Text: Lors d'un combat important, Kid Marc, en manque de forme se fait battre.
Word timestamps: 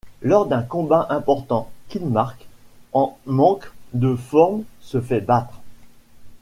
Lors 0.23 0.47
d'un 0.47 0.63
combat 0.63 1.05
important, 1.11 1.69
Kid 1.89 2.01
Marc, 2.03 2.47
en 2.91 3.19
manque 3.27 3.71
de 3.93 4.15
forme 4.15 4.63
se 4.81 4.99
fait 4.99 5.21
battre. 5.21 5.61